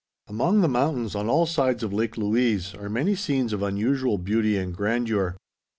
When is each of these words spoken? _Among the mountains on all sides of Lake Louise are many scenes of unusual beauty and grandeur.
_Among 0.31 0.61
the 0.61 0.67
mountains 0.67 1.13
on 1.13 1.29
all 1.29 1.45
sides 1.45 1.83
of 1.83 1.93
Lake 1.93 2.17
Louise 2.17 2.73
are 2.73 2.89
many 2.89 3.13
scenes 3.13 3.53
of 3.53 3.61
unusual 3.61 4.17
beauty 4.17 4.57
and 4.57 4.75
grandeur. 4.75 5.35